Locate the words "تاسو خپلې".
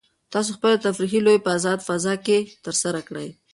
0.33-0.77